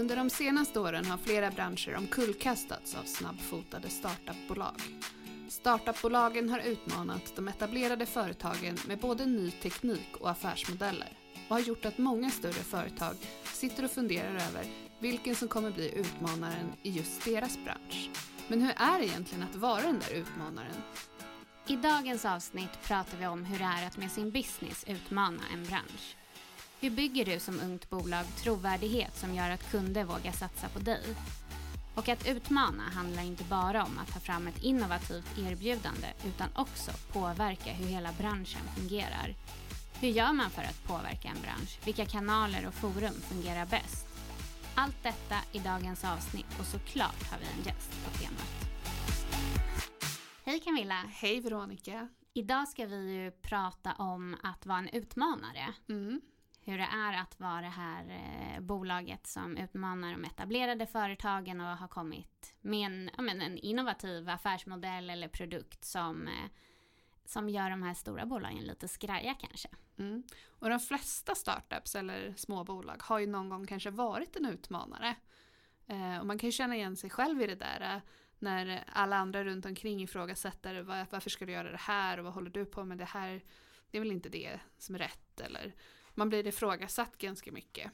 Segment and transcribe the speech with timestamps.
[0.00, 4.82] Under de senaste åren har flera branscher omkullkastats av snabbfotade startupbolag.
[5.48, 11.08] Startupbolagen har utmanat de etablerade företagen med både ny teknik och affärsmodeller
[11.48, 14.64] och har gjort att många större företag sitter och funderar över
[14.98, 18.10] vilken som kommer bli utmanaren i just deras bransch.
[18.48, 20.82] Men hur är det egentligen att vara den där utmanaren?
[21.66, 25.64] I dagens avsnitt pratar vi om hur det är att med sin business utmana en
[25.64, 26.16] bransch.
[26.82, 31.02] Hur bygger du som ungt bolag trovärdighet som gör att kunder vågar satsa på dig?
[31.94, 36.90] Och att utmana handlar inte bara om att ta fram ett innovativt erbjudande utan också
[37.12, 39.34] påverka hur hela branschen fungerar.
[40.00, 41.78] Hur gör man för att påverka en bransch?
[41.84, 44.06] Vilka kanaler och forum fungerar bäst?
[44.74, 48.52] Allt detta i dagens avsnitt och såklart har vi en gäst på temat.
[50.44, 51.04] Hej Camilla!
[51.08, 52.08] Hej Veronica!
[52.34, 55.74] Idag ska vi ju prata om att vara en utmanare.
[55.88, 56.20] Mm.
[56.70, 61.66] Hur det är att vara det här eh, bolaget som utmanar de etablerade företagen och
[61.76, 66.50] har kommit med en, ja, men en innovativ affärsmodell eller produkt som, eh,
[67.24, 69.68] som gör de här stora bolagen lite skraja kanske.
[69.98, 70.22] Mm.
[70.48, 75.14] Och de flesta startups eller småbolag har ju någon gång kanske varit en utmanare.
[75.86, 77.96] Eh, och man kan ju känna igen sig själv i det där.
[77.96, 78.02] eh,
[78.38, 82.50] När alla andra runt omkring ifrågasätter varför ska du göra det här och vad håller
[82.50, 83.42] du på med det här?
[83.90, 85.74] Det är väl inte det som är rätt eller
[86.20, 87.92] man blir ifrågasatt ganska mycket.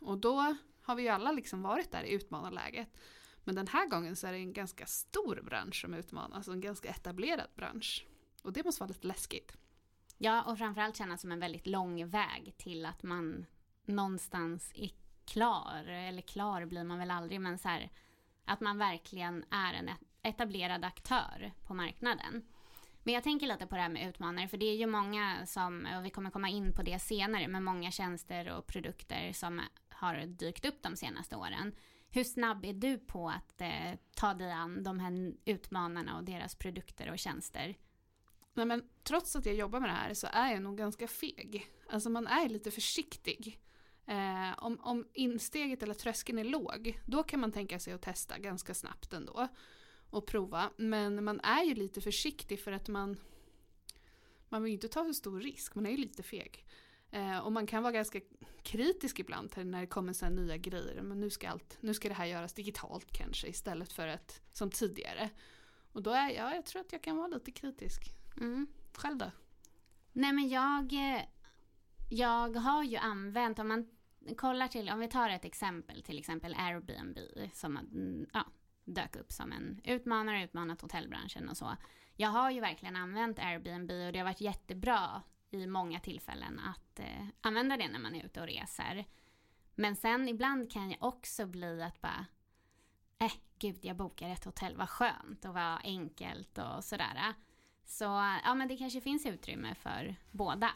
[0.00, 2.88] Och då har vi ju alla liksom varit där i utmanarläget.
[3.44, 6.60] Men den här gången så är det en ganska stor bransch som utmanas, alltså en
[6.60, 8.06] ganska etablerad bransch.
[8.42, 9.56] Och det måste vara lite läskigt.
[10.16, 13.46] Ja, och framförallt kännas som en väldigt lång väg till att man
[13.84, 14.90] någonstans är
[15.24, 15.84] klar.
[15.88, 17.90] Eller klar blir man väl aldrig, men så här,
[18.44, 19.90] att man verkligen är en
[20.22, 22.42] etablerad aktör på marknaden.
[23.08, 25.88] Men jag tänker lite på det här med utmanare, för det är ju många som,
[25.98, 30.26] och vi kommer komma in på det senare, med många tjänster och produkter som har
[30.26, 31.74] dykt upp de senaste åren.
[32.10, 36.54] Hur snabb är du på att eh, ta dig an de här utmanarna och deras
[36.54, 37.74] produkter och tjänster?
[38.54, 41.66] Nej, men trots att jag jobbar med det här så är jag nog ganska feg.
[41.90, 43.60] Alltså man är lite försiktig.
[44.06, 48.38] Eh, om, om insteget eller tröskeln är låg, då kan man tänka sig att testa
[48.38, 49.48] ganska snabbt ändå.
[50.10, 50.70] Och prova.
[50.76, 53.16] Men man är ju lite försiktig för att man
[54.48, 56.64] man vill ju inte ta så stor risk, man är ju lite feg.
[57.10, 58.20] Eh, och man kan vara ganska
[58.62, 61.02] kritisk ibland när det kommer så nya grejer.
[61.02, 64.70] Men nu ska, allt, nu ska det här göras digitalt kanske istället för att, som
[64.70, 65.30] tidigare.
[65.92, 68.02] Och då är jag, jag tror att jag kan vara lite kritisk.
[68.36, 68.66] Mm.
[68.92, 69.30] Själv då?
[70.12, 71.22] Nej men jag, eh,
[72.10, 73.88] jag har ju använt, om man
[74.36, 77.18] kollar till, om vi tar ett exempel, till exempel Airbnb
[77.52, 78.46] som mm, ja,
[78.94, 81.76] dök upp som en utmanare, utmanat hotellbranschen och så.
[82.16, 86.98] Jag har ju verkligen använt Airbnb och det har varit jättebra i många tillfällen att
[86.98, 89.04] eh, använda det när man är ute och reser.
[89.74, 92.26] Men sen ibland kan jag också bli att bara,
[93.18, 97.34] eh gud jag bokar ett hotell, vad skönt och vad enkelt och sådär.
[97.84, 98.04] Så
[98.44, 100.70] ja men det kanske finns utrymme för båda.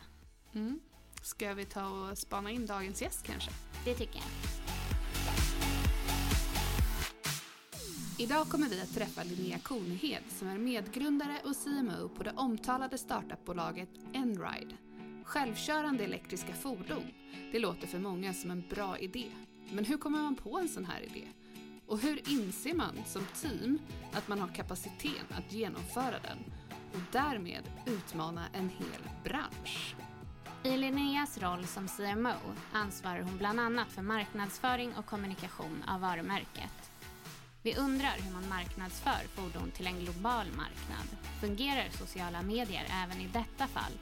[0.52, 0.80] Mm.
[1.22, 3.50] Ska vi ta och spana in dagens gäst kanske?
[3.84, 4.81] Det tycker jag.
[8.22, 12.98] Idag kommer vi att träffa Linnea Kornhed som är medgrundare och CMO på det omtalade
[12.98, 14.74] startupbolaget Enride.
[15.24, 17.02] Självkörande elektriska fordon.
[17.52, 19.26] Det låter för många som en bra idé.
[19.70, 21.28] Men hur kommer man på en sån här idé?
[21.86, 23.78] Och hur inser man som team
[24.12, 26.38] att man har kapaciteten att genomföra den
[26.92, 29.94] och därmed utmana en hel bransch?
[30.62, 36.81] I Linneas roll som CMO ansvarar hon bland annat för marknadsföring och kommunikation av varumärket.
[37.64, 41.06] Vi undrar hur man marknadsför fordon till en global marknad.
[41.40, 43.92] Fungerar sociala medier även i detta fall?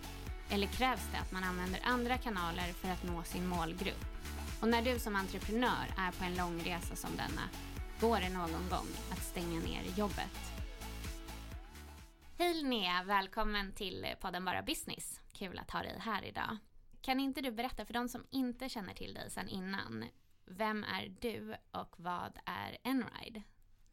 [0.51, 4.05] Eller krävs det att man använder andra kanaler för att nå sin målgrupp?
[4.61, 7.43] Och när du som entreprenör är på en lång resa som denna,
[8.01, 10.39] går det någon gång att stänga ner jobbet?
[12.39, 15.21] Hej Linnea, välkommen till podden Bara Business.
[15.33, 16.57] Kul att ha dig här idag.
[17.01, 20.05] Kan inte du berätta för de som inte känner till dig sedan innan,
[20.51, 23.43] vem är du och vad är Enride?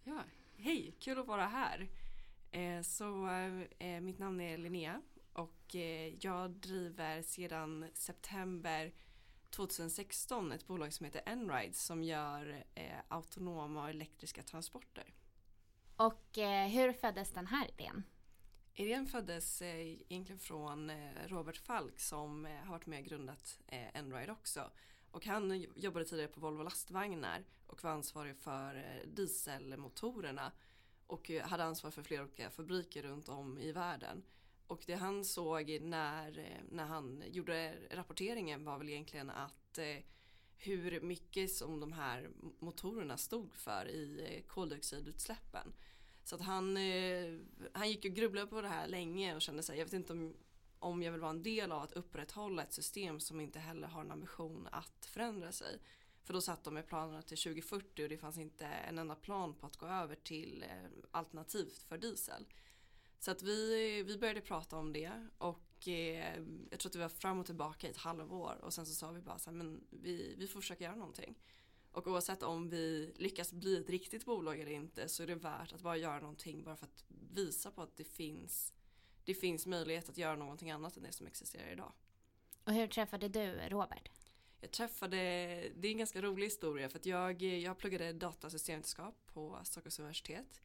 [0.04, 0.24] Ja,
[0.58, 1.90] hej, kul att vara här.
[2.52, 3.28] Eh, så
[3.80, 5.02] eh, mitt namn är Linnea
[5.34, 8.94] och eh, jag driver sedan september
[9.50, 12.64] 2016 ett bolag som heter Enride som gör
[13.08, 15.14] autonoma och elektriska transporter.
[15.96, 16.28] Och
[16.72, 18.04] hur föddes den här idén?
[18.74, 20.92] Idén föddes egentligen från
[21.28, 24.72] Robert Falk som har varit med och grundat Enride också.
[25.18, 30.52] Och han jobbade tidigare på Volvo lastvagnar och var ansvarig för eh, dieselmotorerna
[31.08, 34.24] och eh, hade ansvar för flera olika fabriker runt om i världen.
[34.68, 39.80] Och det han såg när, eh, när han gjorde rapporteringen var väl egentligen att
[40.58, 42.30] hur mycket som de här
[42.60, 45.74] motorerna stod för i koldioxidutsläppen.
[46.24, 46.78] Så att han,
[47.74, 50.34] han gick och grubblade på det här länge och kände sig, jag vet inte om
[50.88, 54.02] om jag vill vara en del av att upprätthålla ett system som inte heller har
[54.02, 55.80] en ambition att förändra sig.
[56.24, 59.54] För då satt de med planerna till 2040 och det fanns inte en enda plan
[59.54, 62.46] på att gå över till eh, alternativt för diesel.
[63.20, 67.10] Så att vi, vi började prata om det och eh, jag tror att vi var
[67.10, 69.84] fram och tillbaka i ett halvår och sen så sa vi bara så här, men
[69.90, 71.36] vi, vi får försöka göra någonting.
[71.92, 75.74] Och oavsett om vi lyckas bli ett riktigt bolag eller inte så är det värt
[75.74, 78.74] att bara göra någonting bara för att visa på att det finns
[79.28, 81.92] det finns möjlighet att göra någonting annat än det som existerar idag.
[82.64, 84.10] Och hur träffade du Robert?
[84.62, 85.18] Jag träffade,
[85.76, 90.62] det är en ganska rolig historia för att jag, jag pluggade datasystemvetenskap på Stockholms universitet.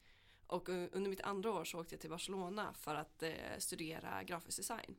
[0.47, 4.57] Och under mitt andra år så åkte jag till Barcelona för att eh, studera grafisk
[4.57, 4.95] design.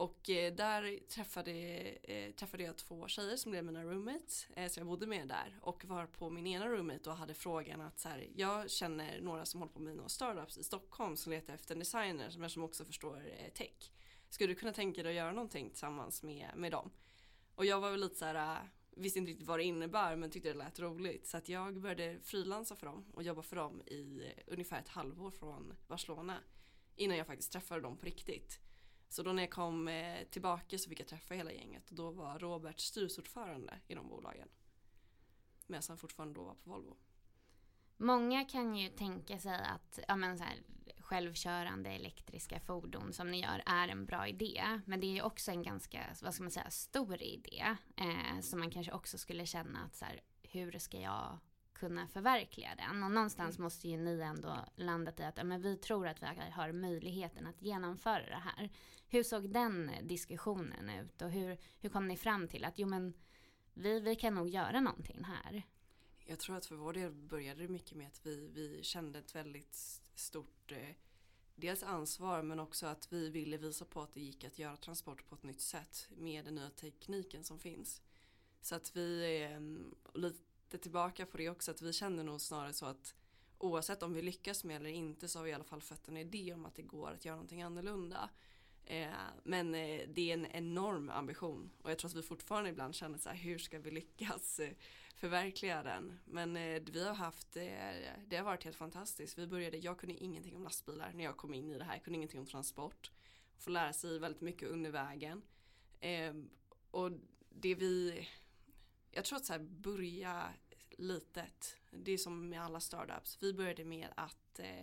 [0.00, 1.52] Och eh, där träffade,
[2.02, 4.48] eh, träffade jag två tjejer som blev mina roommates.
[4.56, 7.80] Eh, så jag bodde med där och var på min ena roommate och hade frågan
[7.80, 11.32] att så här, jag känner några som håller på med några startups i Stockholm som
[11.32, 13.92] letar efter en designer som, som också förstår eh, tech.
[14.28, 16.90] Skulle du kunna tänka dig att göra någonting tillsammans med, med dem?
[17.54, 20.30] Och jag var väl lite så här, äh, visste inte riktigt vad det innebär men
[20.30, 21.26] tyckte det lät roligt.
[21.26, 24.88] Så att jag började frilansa för dem och jobba för dem i eh, ungefär ett
[24.88, 26.36] halvår från Barcelona.
[26.96, 28.60] Innan jag faktiskt träffade dem på riktigt.
[29.10, 32.10] Så då när jag kom eh, tillbaka så fick jag träffa hela gänget och då
[32.10, 34.48] var Robert styrelseordförande i de bolagen.
[35.66, 36.96] Medan han fortfarande då var på Volvo.
[37.96, 40.62] Många kan ju tänka sig att ja, men så här,
[40.98, 44.80] självkörande elektriska fordon som ni gör är en bra idé.
[44.86, 47.76] Men det är ju också en ganska, vad ska man säga, stor idé.
[47.96, 51.38] Eh, som man kanske också skulle känna att så här, hur ska jag
[51.80, 53.02] kunna förverkliga den.
[53.02, 53.64] Och någonstans mm.
[53.64, 57.62] måste ju ni ändå landat i att men vi tror att vi har möjligheten att
[57.62, 58.70] genomföra det här.
[59.08, 63.14] Hur såg den diskussionen ut och hur, hur kom ni fram till att jo men
[63.74, 65.62] vi, vi kan nog göra någonting här?
[66.24, 69.34] Jag tror att för vår del började det mycket med att vi, vi kände ett
[69.34, 69.74] väldigt
[70.14, 70.96] stort eh,
[71.54, 75.28] dels ansvar men också att vi ville visa på att det gick att göra transport
[75.28, 78.02] på ett nytt sätt med den nya tekniken som finns.
[78.60, 79.60] Så att vi, eh,
[80.70, 83.14] lite tillbaka på det också att vi känner nog snarare så att
[83.58, 86.16] oavsett om vi lyckas med eller inte så har vi i alla fall fått en
[86.16, 88.30] idé om att det går att göra någonting annorlunda.
[88.84, 89.08] Eh,
[89.42, 93.18] men eh, det är en enorm ambition och jag tror att vi fortfarande ibland känner
[93.18, 94.72] så här hur ska vi lyckas eh,
[95.16, 96.20] förverkliga den.
[96.24, 97.62] Men eh, vi har haft, eh,
[98.26, 99.38] det har varit helt fantastiskt.
[99.38, 102.04] Vi började, jag kunde ingenting om lastbilar när jag kom in i det här, jag
[102.04, 103.10] kunde ingenting om transport.
[103.58, 105.42] Få lära sig väldigt mycket under vägen.
[106.00, 106.34] Eh,
[106.90, 107.10] och
[107.48, 108.28] det vi
[109.10, 110.52] jag tror att så här, börja
[110.98, 111.76] litet.
[111.90, 113.38] Det är som med alla startups.
[113.40, 114.82] Vi började med att eh,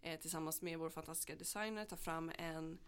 [0.00, 2.78] eh, tillsammans med vår fantastiska designer ta fram en,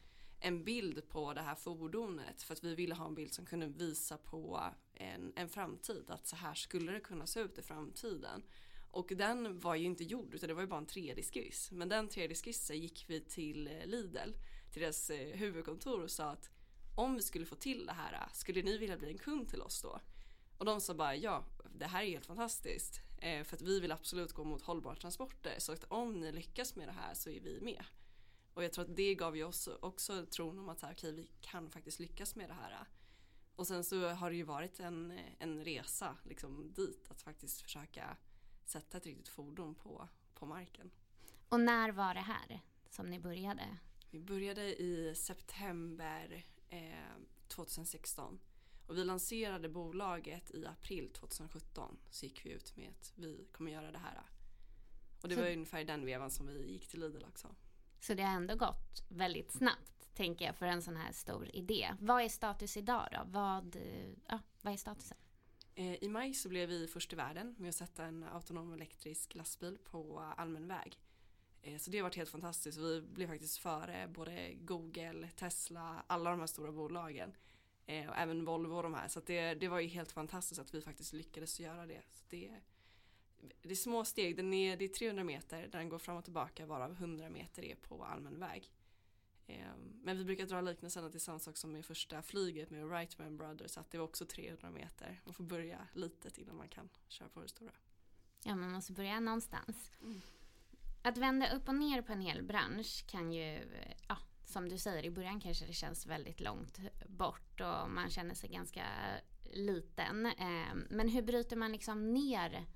[0.40, 2.42] en bild på det här fordonet.
[2.42, 4.60] För att vi ville ha en bild som kunde visa på
[4.94, 6.04] en, en framtid.
[6.08, 8.42] Att så här skulle det kunna se ut i framtiden.
[8.90, 11.72] Och den var ju inte gjord utan det var ju bara en 3D-skiss.
[11.72, 14.32] Men den 3D-skissen gick vi till eh, Lidl,
[14.72, 16.50] till deras eh, huvudkontor och sa att
[16.96, 19.82] om vi skulle få till det här, skulle ni vilja bli en kund till oss
[19.82, 20.00] då?
[20.60, 21.44] Och de sa bara ja,
[21.78, 23.00] det här är helt fantastiskt.
[23.18, 25.54] Eh, för att vi vill absolut gå mot hållbara transporter.
[25.58, 27.84] Så att om ni lyckas med det här så är vi med.
[28.54, 31.30] Och jag tror att det gav ju oss också tron om att här, okay, vi
[31.40, 32.84] kan faktiskt lyckas med det här.
[33.56, 38.16] Och sen så har det ju varit en, en resa liksom dit att faktiskt försöka
[38.64, 40.90] sätta ett riktigt fordon på, på marken.
[41.48, 43.76] Och när var det här som ni började?
[44.10, 47.16] Vi började i september eh,
[47.48, 48.40] 2016.
[48.90, 51.98] Och vi lanserade bolaget i april 2017.
[52.10, 54.22] Så gick vi ut med att vi kommer göra det här.
[55.22, 57.54] Och det så, var ungefär den vevan som vi gick till Lidl också.
[58.00, 61.94] Så det har ändå gått väldigt snabbt, tänker jag, för en sån här stor idé.
[62.00, 63.20] Vad är status idag då?
[63.26, 63.76] Vad,
[64.28, 65.16] ja, vad är statusen?
[65.74, 69.34] Eh, I maj så blev vi först i världen med att sätta en autonom elektrisk
[69.34, 71.00] lastbil på allmän väg.
[71.62, 72.78] Eh, så det har varit helt fantastiskt.
[72.78, 77.32] Vi blev faktiskt före både Google, Tesla, alla de här stora bolagen.
[77.86, 79.08] Eh, och även Volvo och de här.
[79.08, 82.02] Så det, det var ju helt fantastiskt att vi faktiskt lyckades göra det.
[82.10, 82.54] Så det,
[83.62, 86.24] det är små steg, den är, det är 300 meter där den går fram och
[86.24, 88.72] tillbaka varav 100 meter är på allmän väg.
[89.46, 92.70] Eh, men vi brukar dra liknelsen att det är samma sak som med första flyget
[92.70, 95.20] med Wrightman Brothers att det var också 300 meter.
[95.24, 97.72] Man får börja litet innan man kan köra på det stora.
[98.44, 99.90] Ja, man måste börja någonstans.
[100.02, 100.20] Mm.
[101.02, 103.60] Att vända upp och ner på en hel bransch kan ju,
[104.08, 104.16] ja,
[104.50, 108.50] som du säger, i början kanske det känns väldigt långt bort och man känner sig
[108.50, 108.84] ganska
[109.52, 110.26] liten.
[110.26, 112.66] Eh, men hur bryter man liksom ner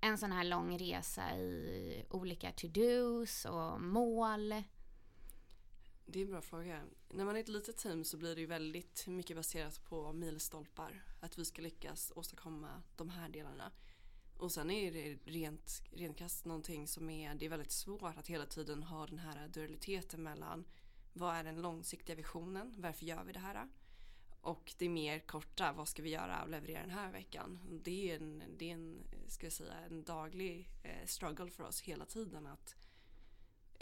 [0.00, 4.54] en sån här lång resa i olika to-dos och mål?
[6.06, 6.82] Det är en bra fråga.
[7.08, 11.04] När man är ett litet team så blir det ju väldigt mycket baserat på milstolpar.
[11.20, 13.72] Att vi ska lyckas åstadkomma de här delarna.
[14.38, 18.28] Och sen är det rent, rent kast någonting som är, det är väldigt svårt att
[18.28, 20.64] hela tiden ha den här dualiteten mellan
[21.18, 23.68] vad är den långsiktiga visionen, varför gör vi det här?
[24.40, 27.80] Och det är mer korta, vad ska vi göra och leverera den här veckan?
[27.84, 31.80] Det är en, det är en, ska jag säga, en daglig eh, struggle för oss
[31.80, 32.76] hela tiden att,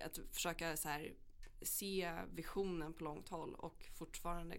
[0.02, 1.14] att försöka så här,
[1.62, 4.58] se visionen på långt håll och fortfarande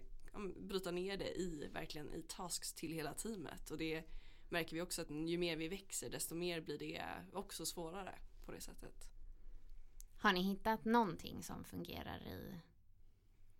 [0.56, 3.70] bryta ner det i, verkligen i tasks till hela teamet.
[3.70, 4.04] Och det
[4.48, 8.14] märker vi också att ju mer vi växer desto mer blir det också svårare
[8.46, 9.08] på det sättet.
[10.20, 12.60] Har ni hittat någonting som fungerar i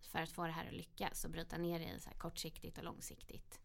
[0.00, 2.84] för att få det här att lyckas och bryta ner det i så kortsiktigt och
[2.84, 3.60] långsiktigt?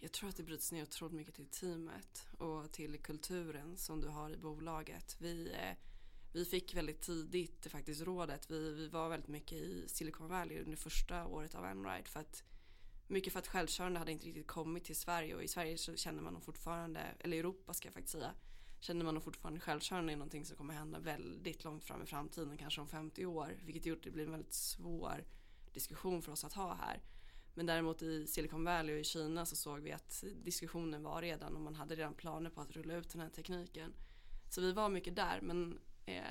[0.00, 4.08] Jag tror att det bryts ner otroligt mycket till teamet och till kulturen som du
[4.08, 5.16] har i bolaget.
[5.20, 5.76] Vi, eh,
[6.32, 10.76] vi fick väldigt tidigt faktiskt rådet, vi, vi var väldigt mycket i Silicon Valley under
[10.76, 12.44] första året av Enride för att
[13.06, 16.22] mycket för att självkörande hade inte riktigt kommit till Sverige och i Sverige så känner
[16.22, 18.34] man nog fortfarande, eller Europa ska jag faktiskt säga,
[18.82, 22.56] känner man nog fortfarande självkörande är någonting som kommer hända väldigt långt fram i framtiden,
[22.56, 25.24] kanske om 50 år, vilket gjort att det blir en väldigt svår
[25.72, 27.02] diskussion för oss att ha här.
[27.54, 31.56] Men däremot i Silicon Valley och i Kina så såg vi att diskussionen var redan
[31.56, 33.92] och man hade redan planer på att rulla ut den här tekniken.
[34.50, 36.24] Så vi var mycket där men eh,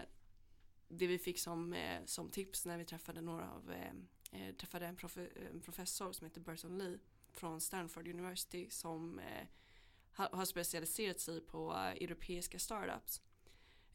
[0.87, 3.91] det vi fick som, eh, som tips när vi träffade några av eh,
[4.31, 6.99] eh träffade en, prof en, professor som heter Burton Lee
[7.31, 9.47] från Stanford University som eh,
[10.13, 13.21] har specialiserat sig på eh, europeiska startups.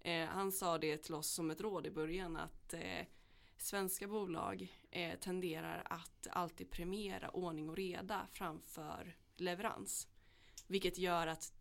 [0.01, 3.07] Eh, han sa det till oss som ett råd i början att eh,
[3.59, 10.09] svenska bolag eh, tenderar att alltid premiera ordning och reda framför leverans.
[10.67, 11.53] Vilket gör att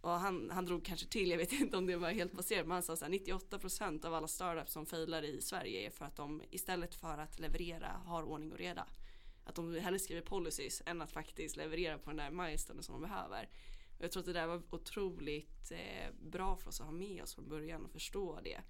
[0.00, 2.72] och han, han drog kanske till, jag vet inte om det var helt baserat, men
[2.72, 6.42] han sa att 98% av alla startups som failar i Sverige är för att de
[6.50, 8.86] istället för att leverera har ordning och reda.
[9.44, 13.08] Att de hellre skriver policies än att faktiskt leverera på den där milestone som de
[13.08, 13.48] behöver.
[13.98, 17.34] Jag tror att det där var otroligt eh, bra för oss att ha med oss
[17.34, 18.60] från början och förstå det.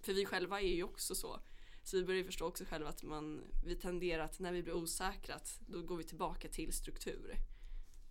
[0.00, 1.40] För vi själva är ju också så.
[1.82, 5.34] Så vi börjar förstå också själva att man, vi tenderar att när vi blir osäkra
[5.34, 7.34] att då går vi tillbaka till struktur.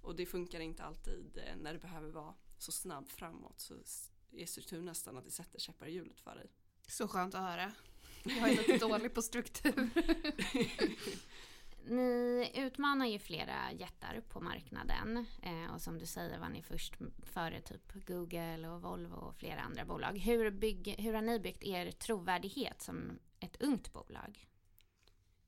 [0.01, 3.73] Och det funkar inte alltid eh, när det behöver vara så snabbt framåt så
[4.31, 6.51] är struktur nästan att det sätter käppar i hjulet för dig.
[6.87, 7.71] Så skönt att höra.
[8.23, 9.89] Jag är lite dålig på struktur.
[11.89, 16.93] ni utmanar ju flera jättar på marknaden eh, och som du säger var ni först
[17.23, 20.17] före typ Google och Volvo och flera andra bolag.
[20.17, 24.47] Hur, bygg, hur har ni byggt er trovärdighet som ett ungt bolag?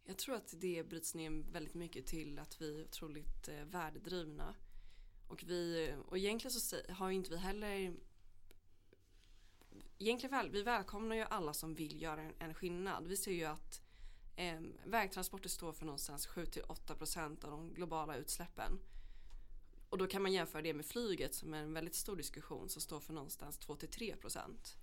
[0.03, 4.55] Jag tror att det bryts ner väldigt mycket till att vi är otroligt eh, värdedrivna.
[5.27, 7.93] Och, vi, och egentligen så har inte vi heller
[10.01, 13.07] Egentligen väl, vi välkomnar ju alla som vill göra en, en skillnad.
[13.07, 13.81] Vi ser ju att
[14.39, 18.79] eh, vägtransporter står för någonstans 7-8% av de globala utsläppen.
[19.89, 22.81] Och då kan man jämföra det med flyget som är en väldigt stor diskussion som
[22.81, 24.75] står för någonstans 2-3%.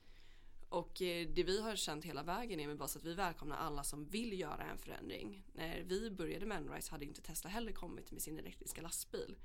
[0.68, 3.56] Och eh, det vi har känt hela vägen är med bara så att vi välkomnar
[3.56, 5.44] alla som vill göra en förändring.
[5.52, 9.36] När vi började med Enrise hade inte Tesla heller kommit med sin elektriska lastbil.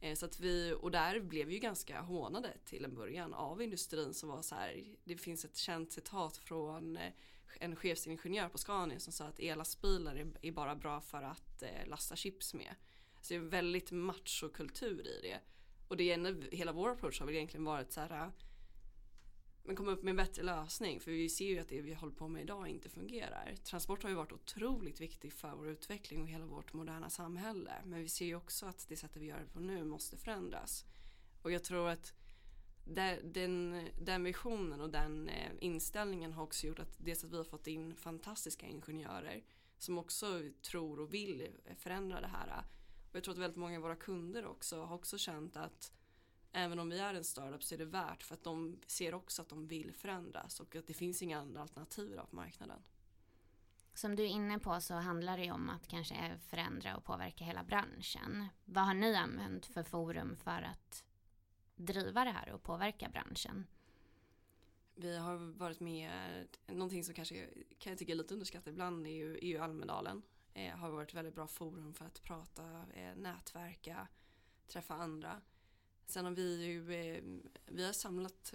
[0.00, 3.62] Eh, så att vi, och där blev vi ju ganska hånade till en början av
[3.62, 7.12] industrin som var så här, det finns ett känt citat från eh,
[7.60, 12.16] en chefsingenjör på Scania som sa att ellastbilar är bara bra för att eh, lasta
[12.16, 12.74] chips med.
[13.20, 15.40] Så det är en väldigt machokultur i det.
[15.88, 18.28] Och det är en, hela vår approach har väl egentligen varit så här eh,
[19.68, 22.14] men komma upp med en bättre lösning för vi ser ju att det vi håller
[22.14, 23.54] på med idag inte fungerar.
[23.64, 28.02] Transport har ju varit otroligt viktigt för vår utveckling och hela vårt moderna samhälle men
[28.02, 30.84] vi ser ju också att det sättet vi gör det på nu måste förändras.
[31.42, 32.14] Och jag tror att
[33.22, 37.44] den, den visionen och den eh, inställningen har också gjort att dels att vi har
[37.44, 39.44] fått in fantastiska ingenjörer
[39.78, 42.64] som också tror och vill förändra det här.
[43.10, 45.92] Och jag tror att väldigt många av våra kunder också har också känt att
[46.52, 49.42] även om vi är en startup så är det värt för att de ser också
[49.42, 52.82] att de vill förändras och att det finns inga andra alternativ på marknaden.
[53.94, 57.44] Som du är inne på så handlar det ju om att kanske förändra och påverka
[57.44, 58.48] hela branschen.
[58.64, 61.04] Vad har ni använt för forum för att
[61.78, 63.66] driva det här och påverka branschen?
[64.94, 67.46] Vi har varit med, någonting som kanske
[67.78, 70.22] kan jag tycka är lite underskattat ibland är ju, är ju Almedalen.
[70.54, 72.62] Eh, har varit väldigt bra forum för att prata,
[72.94, 74.08] eh, nätverka,
[74.66, 75.40] träffa andra.
[76.06, 77.22] Sen har vi ju, eh,
[77.66, 78.54] vi har samlat,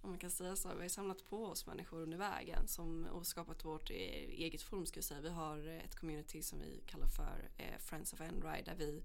[0.00, 3.26] om man kan säga så, vi har samlat på oss människor under vägen som, och
[3.26, 5.20] skapat vårt eh, eget forum skulle jag säga.
[5.20, 9.02] Vi har ett community som vi kallar för eh, Friends of Endride där vi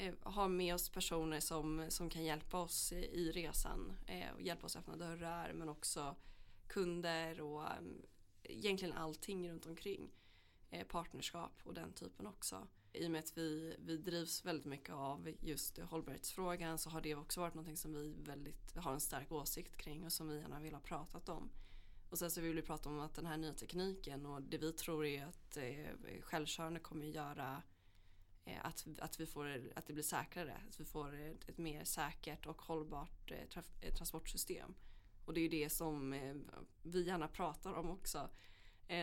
[0.00, 4.66] Eh, har med oss personer som, som kan hjälpa oss i resan eh, och hjälpa
[4.66, 6.16] oss öppna dörrar men också
[6.68, 8.02] kunder och mm,
[8.42, 10.10] egentligen allting runt omkring.
[10.70, 14.94] Eh, partnerskap och den typen också i och med att vi, vi drivs väldigt mycket
[14.94, 19.32] av just hållbarhetsfrågan så har det också varit någonting som vi väldigt har en stark
[19.32, 21.50] åsikt kring och som vi gärna vill ha pratat om.
[22.10, 24.72] Och sen så vill vi prata om att den här nya tekniken och det vi
[24.72, 27.62] tror är att eh, självkörande kommer att göra
[28.44, 31.84] Eh, att, att, vi får, att det blir säkrare, att vi får ett, ett mer
[31.84, 34.74] säkert och hållbart eh, traf, eh, transportsystem.
[35.24, 36.10] Och det är ju det som
[36.82, 38.28] vi gärna pratar om också.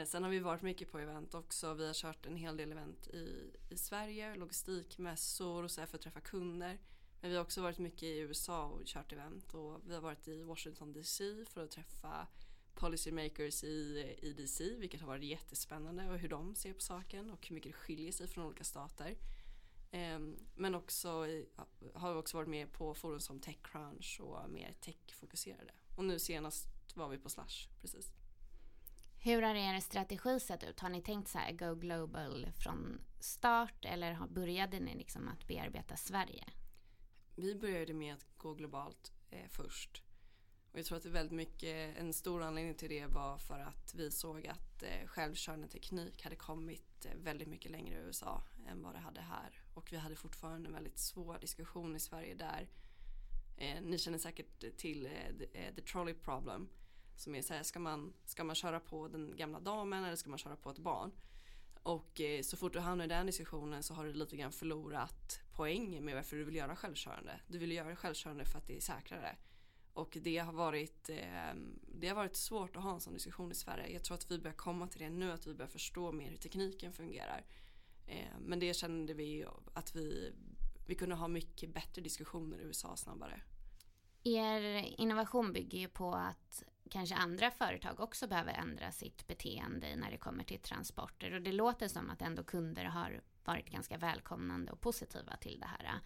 [0.05, 1.73] Sen har vi varit mycket på event också.
[1.73, 5.97] Vi har kört en hel del event i, i Sverige, logistikmässor och så här för
[5.97, 6.79] att träffa kunder.
[7.21, 10.27] Men vi har också varit mycket i USA och kört event och vi har varit
[10.27, 12.27] i Washington DC för att träffa
[12.73, 17.47] policymakers i, i DC vilket har varit jättespännande och hur de ser på saken och
[17.47, 19.15] hur mycket det skiljer sig från olika stater.
[19.91, 20.19] Eh,
[20.55, 21.09] men också
[21.93, 25.71] har vi också varit med på forum som Techcrunch och mer techfokuserade.
[25.95, 28.11] Och nu senast var vi på Slush precis.
[29.19, 30.79] Hur har er strategi sett ut?
[30.79, 35.97] Har ni tänkt så här go global från start eller började ni liksom att bearbeta
[35.97, 36.45] Sverige?
[37.35, 40.03] Vi började med att gå globalt eh, först.
[40.71, 43.59] Och jag tror att det är väldigt mycket, en stor anledning till det var för
[43.59, 48.43] att vi såg att eh, självkörande teknik hade kommit eh, väldigt mycket längre i USA
[48.67, 49.61] än vad det hade här.
[49.77, 52.67] Och vi hade fortfarande en väldigt svår diskussion i Sverige där
[53.57, 56.69] eh, ni känner säkert till eh, the, eh, the trolley problem
[57.15, 60.29] som är så här, ska man, ska man köra på den gamla damen eller ska
[60.29, 61.11] man köra på ett barn?
[61.83, 65.39] Och eh, så fort du hamnar i den diskussionen så har du lite grann förlorat
[65.51, 67.39] poängen med varför du vill göra självkörande.
[67.47, 69.35] Du vill göra självkörande för att det är säkrare.
[69.93, 71.53] Och det har varit, eh,
[71.99, 73.93] det har varit svårt att ha en sån diskussion i Sverige.
[73.93, 76.37] Jag tror att vi börjar komma till det nu, att vi börjar förstå mer hur
[76.37, 77.45] tekniken fungerar.
[78.07, 80.33] Eh, men det kände vi att vi,
[80.85, 83.41] vi kunde ha mycket bättre diskussioner i USA snabbare.
[84.23, 84.61] Er
[85.01, 90.17] innovation bygger ju på att kanske andra företag också behöver ändra sitt beteende när det
[90.17, 91.33] kommer till transporter.
[91.33, 95.67] Och det låter som att ändå kunder har varit ganska välkomnande och positiva till det
[95.67, 95.99] här.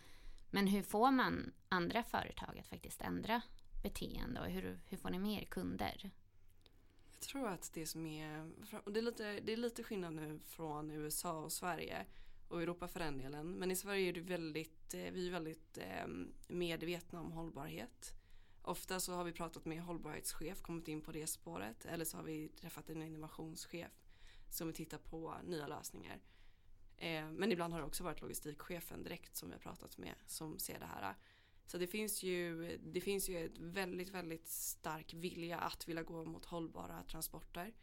[0.49, 3.41] Men hur får man andra företag att faktiskt ändra
[3.83, 6.11] beteende och hur, hur får ni mer kunder?
[7.21, 8.51] Jag tror att det som är,
[8.85, 12.05] det är, lite, det är lite skillnad nu från USA och Sverige
[12.47, 13.51] och Europa för den delen.
[13.51, 18.13] Men i Sverige är det väldigt, eh, vi är väldigt ehm, medvetna om hållbarhet.
[18.61, 21.85] Ofta så har vi pratat med hållbarhetschef, kommit in på det spåret.
[21.85, 23.91] Eller så har vi träffat en innovationschef
[24.49, 26.19] som vill titta på nya lösningar.
[26.97, 30.59] Eh, men ibland har det också varit logistikchefen direkt som vi har pratat med som
[30.59, 31.15] ser det här.
[31.71, 36.25] Så det finns ju, det finns ju ett väldigt, väldigt stark vilja att vilja gå
[36.25, 37.73] mot hållbara transporter.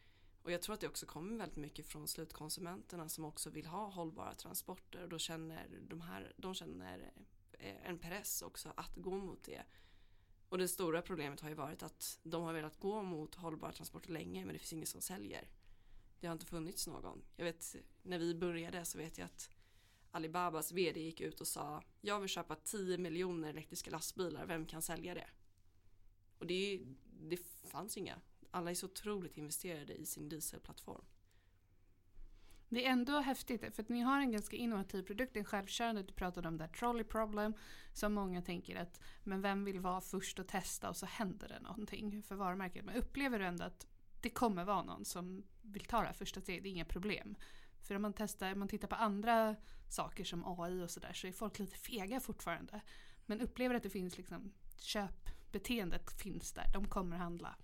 [0.43, 3.87] Och jag tror att det också kommer väldigt mycket från slutkonsumenterna som också vill ha
[3.87, 7.13] hållbara transporter och då känner de här, de känner
[7.53, 9.63] eh, en press också att gå mot det.
[10.49, 14.11] Och det stora problemet har ju varit att de har velat gå mot hållbara transporter
[14.11, 15.49] länge men det finns ingen som säljer.
[16.21, 17.23] Det har inte funnits någon.
[17.37, 19.51] Jag vet när vi började så vet jag att
[20.11, 24.83] Alibabas vd gick ut och sa jag vill köpa 10 miljoner elektriska lastbilar, vem kan
[24.83, 25.29] sälja det?
[26.39, 26.81] Och det,
[27.21, 28.21] det fanns inga.
[28.51, 31.05] Alla är så otroligt investerade i sin dieselplattform.
[32.69, 36.13] Det är ändå häftigt för att ni har en ganska innovativ produkt, en självkörande, du
[36.13, 37.55] pratade om det här trolley problem
[37.93, 41.61] som många tänker att men vem vill vara först och testa och så händer det
[41.61, 42.85] någonting för varumärket.
[42.85, 43.87] Men upplever du ändå att
[44.21, 47.37] det kommer vara någon som vill ta det här första steget, det är inga problem.
[47.81, 49.57] För om man testar, om man tittar på andra
[49.93, 52.81] saker som AI och sådär så är folk lite fega fortfarande.
[53.27, 57.57] Men upplever att det finns liksom köpbeteendet finns där, de kommer handla.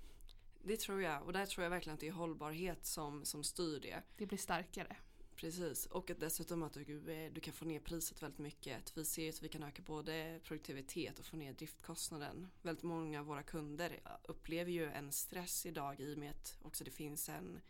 [0.63, 3.81] Det tror jag och där tror jag verkligen att det är hållbarhet som, som styr
[3.81, 4.03] det.
[4.17, 4.97] Det blir starkare.
[5.37, 8.97] Precis och att dessutom att du, eh, du kan få ner priset väldigt mycket.
[8.97, 12.49] Vi ser att vi kan öka både produktivitet och få ner driftkostnaden.
[12.63, 16.85] Väldigt många av våra kunder upplever ju en stress idag i och med att också
[16.85, 17.61] det finns en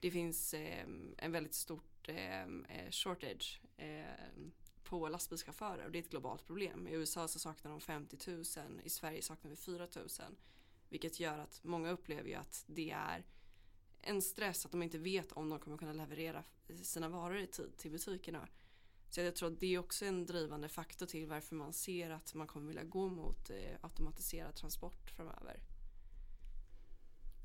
[0.00, 0.86] det finns eh,
[1.18, 4.04] en väldigt stort Eh, eh, shortage eh,
[4.82, 6.88] på lastbilschaufförer och det är ett globalt problem.
[6.88, 10.08] I USA så saknar de 50 000, i Sverige saknar vi 4 000.
[10.88, 13.26] Vilket gör att många upplever ju att det är
[14.00, 16.44] en stress att de inte vet om de kommer kunna leverera
[16.82, 18.48] sina varor i tid till butikerna.
[19.10, 22.34] Så jag tror att det är också en drivande faktor till varför man ser att
[22.34, 25.60] man kommer vilja gå mot eh, automatiserad transport framöver.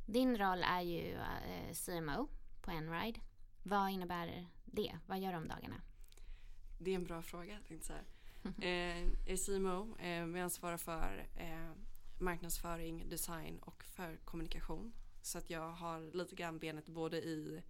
[0.07, 2.27] Din roll är ju eh, CMO
[2.61, 3.19] på Enride.
[3.67, 4.99] Vad innebär det?
[5.07, 5.81] Vad gör du om dagarna?
[6.79, 7.59] Det är en bra fråga.
[7.67, 7.81] Jag
[8.63, 9.97] eh, är CMO.
[9.97, 11.71] Eh, vi ansvarar för eh,
[12.19, 14.93] marknadsföring, design och för kommunikation.
[15.21, 17.61] Så att jag har lite grann benet både i,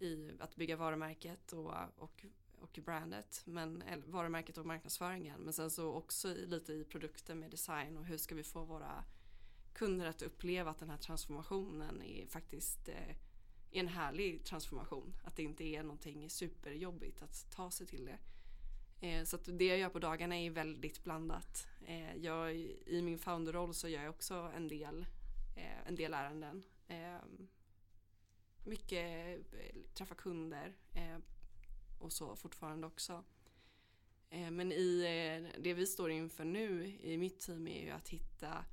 [0.00, 2.24] i att bygga varumärket och, och,
[2.60, 3.42] och brandet.
[3.44, 5.40] Men, eller, varumärket och marknadsföringen.
[5.40, 9.04] Men sen så också lite i produkten med design och hur ska vi få våra
[9.72, 13.16] kunder att uppleva att den här transformationen är faktiskt eh,
[13.72, 15.14] en härlig transformation.
[15.24, 18.18] Att det inte är någonting superjobbigt att ta sig till det.
[19.00, 21.68] Eh, så att det jag gör på dagarna är väldigt blandat.
[21.86, 22.56] Eh, jag,
[22.86, 25.06] I min founderroll så gör jag också en del,
[25.56, 26.62] eh, en del ärenden.
[26.88, 27.18] Eh,
[28.64, 31.18] mycket eh, träffa kunder eh,
[31.98, 33.24] och så fortfarande också.
[34.32, 35.02] Men i
[35.58, 38.64] det vi står inför nu i mitt team är ju att hitta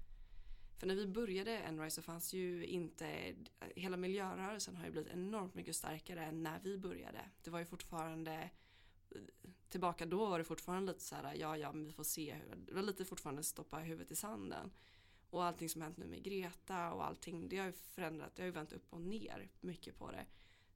[0.78, 3.36] för när vi började Enrise så fanns ju inte,
[3.76, 7.22] hela miljörörelsen har ju blivit enormt mycket starkare än när vi började.
[7.44, 8.50] Det var ju fortfarande
[9.70, 12.74] tillbaka då var det fortfarande lite så här, ja ja men vi får se, det
[12.74, 14.72] var lite fortfarande stoppa huvudet i sanden.
[15.30, 18.46] Och allting som hänt nu med Greta och allting, det har ju förändrat, det har
[18.46, 20.26] ju vänt upp och ner mycket på det.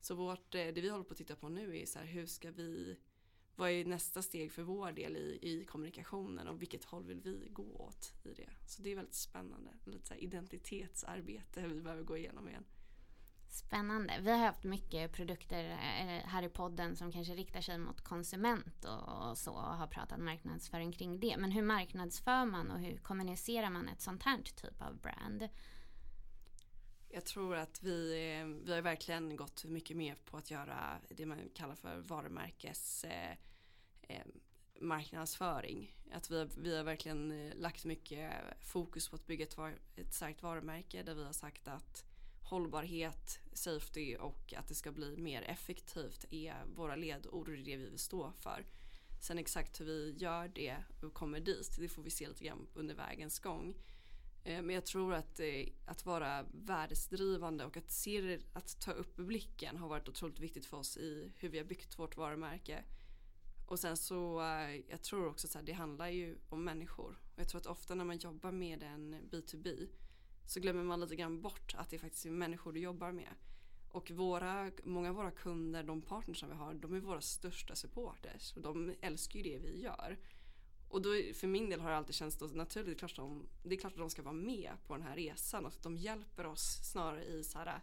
[0.02, 2.26] Så vårt, eh, det vi håller på att titta på nu är så här, hur
[2.26, 2.98] ska vi,
[3.56, 7.50] vad är nästa steg för vår del i, i kommunikationen och vilket håll vill vi
[7.50, 8.50] gå åt i det.
[8.66, 12.66] Så det är väldigt spännande, lite så här identitetsarbete vi behöver gå igenom igen.
[13.52, 14.14] Spännande.
[14.22, 18.86] Vi har haft mycket produkter eh, här i podden som kanske riktar sig mot konsument
[18.86, 21.36] och så och har pratat marknadsföring kring det.
[21.38, 25.50] Men hur marknadsför man och hur kommunicerar man ett sånt här typ av brand?
[27.14, 31.26] Jag tror att vi, eh, vi har verkligen gått mycket mer på att göra det
[31.26, 33.32] man kallar för varumärkes eh,
[34.02, 34.26] eh,
[34.80, 35.96] marknadsföring.
[36.12, 39.80] Att vi har, vi har verkligen eh, lagt mycket fokus på att bygga ett, var,
[39.96, 42.06] ett starkt varumärke där vi har sagt att
[42.42, 47.58] hållbarhet, safety och att det ska bli mer effektivt är våra ledord och det är
[47.58, 48.66] det vi vill stå för.
[49.22, 52.68] Sen exakt hur vi gör det och kommer dit, det får vi se lite grann
[52.74, 53.76] under vägens gång.
[54.44, 59.16] Eh, men jag tror att, eh, att vara värdesdrivande och att, se, att ta upp
[59.16, 62.84] blicken har varit otroligt viktigt för oss i hur vi har byggt vårt varumärke.
[63.68, 67.20] Och sen så, eh, jag tror också att det handlar ju om människor.
[67.34, 69.88] Och jag tror att ofta när man jobbar med en B2B
[70.46, 73.34] så glömmer man lite grann bort att det faktiskt är människor du jobbar med.
[73.90, 77.76] Och våra, många av våra kunder, de partners som vi har, de är våra största
[77.76, 78.54] supporters.
[78.56, 80.18] Och de älskar ju det vi gör.
[80.92, 83.94] Och då, för min del har det alltid känts naturligt, klart de, det är klart
[83.94, 85.66] att de ska vara med på den här resan.
[85.66, 87.82] Och att de hjälper oss snarare i så här,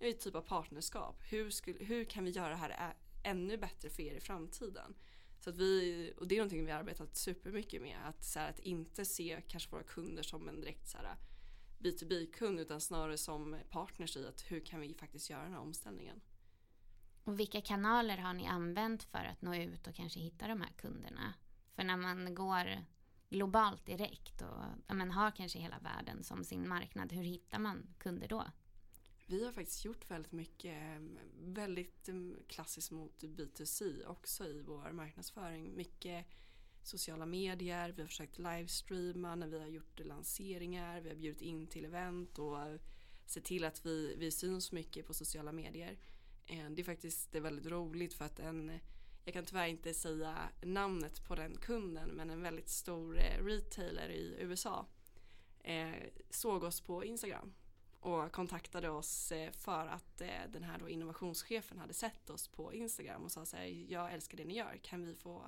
[0.00, 1.22] i typ av partnerskap.
[1.30, 4.94] Hur, skulle, hur kan vi göra det här ännu bättre för er i framtiden?
[5.40, 7.98] Så att vi, och det är någonting vi har arbetat supermycket med.
[8.04, 11.16] Att, så här, att inte se kanske våra kunder som en direkt så här,
[11.78, 16.20] B2B-kund utan snarare som partners i att hur kan vi faktiskt göra den här omställningen.
[17.24, 20.72] Och vilka kanaler har ni använt för att nå ut och kanske hitta de här
[20.76, 21.34] kunderna?
[21.74, 22.84] För när man går
[23.30, 27.86] globalt direkt och ja, men har kanske hela världen som sin marknad, hur hittar man
[27.98, 28.44] kunder då?
[29.26, 31.00] Vi har faktiskt gjort väldigt mycket,
[31.40, 35.76] väldigt mm, klassiskt mot B2C också i vår marknadsföring.
[35.76, 36.26] Mycket
[36.82, 41.66] sociala medier, vi har försökt livestreama när vi har gjort lanseringar, vi har bjudit in
[41.66, 42.58] till event och
[43.26, 45.98] sett till att vi, vi syns mycket på sociala medier.
[46.46, 48.80] Eh, det är faktiskt det är väldigt roligt för att en,
[49.24, 54.08] jag kan tyvärr inte säga namnet på den kunden men en väldigt stor eh, retailer
[54.08, 54.86] i USA
[55.60, 55.94] eh,
[56.30, 57.54] såg oss på Instagram
[58.04, 62.74] och kontaktade oss eh, för att eh, den här då innovationschefen hade sett oss på
[62.74, 65.46] Instagram och sa så här, jag älskar det ni gör, kan vi få,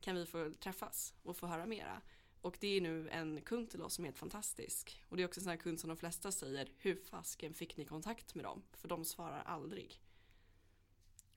[0.00, 2.02] kan vi få träffas och få höra mera?
[2.40, 5.02] Och det är nu en kund till oss som är helt fantastisk.
[5.08, 7.76] Och det är också en sån här kund som de flesta säger, hur fasken fick
[7.76, 8.62] ni kontakt med dem?
[8.72, 10.00] För de svarar aldrig.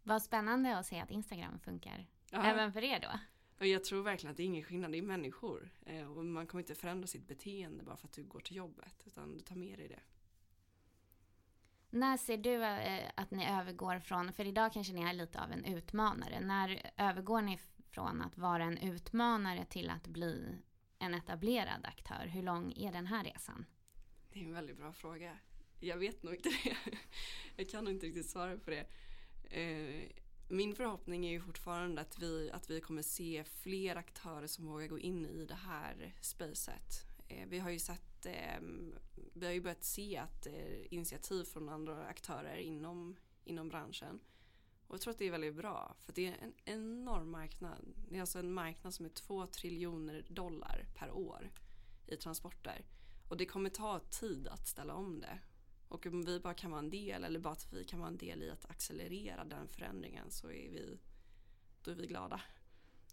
[0.03, 2.43] Vad spännande att se att Instagram funkar Ja.
[2.43, 3.19] även för er då.
[3.59, 5.69] Och jag tror verkligen att det är ingen skillnad, det är människor.
[5.85, 9.03] Eh, och man kommer inte förändra sitt beteende bara för att du går till jobbet,
[9.05, 9.99] utan du tar med dig det.
[11.89, 15.51] När ser du eh, att ni övergår från, för idag kanske ni är lite av
[15.51, 16.39] en utmanare.
[16.39, 17.59] När övergår ni
[17.89, 20.57] från att vara en utmanare till att bli
[20.99, 22.25] en etablerad aktör?
[22.27, 23.65] Hur lång är den här resan?
[24.29, 25.37] Det är en väldigt bra fråga.
[25.79, 26.75] Jag vet nog inte det.
[27.55, 28.85] Jag kan nog inte riktigt svara på det.
[29.51, 30.09] Eh,
[30.47, 34.87] Min förhoppning är ju fortfarande att vi, att vi kommer se fler aktörer som vågar
[34.87, 37.05] gå in i det här spacet.
[37.27, 38.95] Eh, Vi har ju sett, ehm,
[39.33, 44.19] vi har ju börjat se att eh, initiativ från andra aktörer inom, inom branschen.
[44.87, 47.93] Och jag tror att det är väldigt bra för det är en enorm marknad.
[48.09, 51.51] Det är alltså en marknad som är två triljoner dollar per år
[52.07, 52.85] i transporter.
[53.27, 55.39] Och det kommer ta tid att ställa om det.
[55.91, 58.17] Och om vi bara kan vara en del eller bara att vi kan vara en
[58.17, 60.99] del i att accelerera den förändringen så är vi,
[61.83, 62.41] då är vi glada.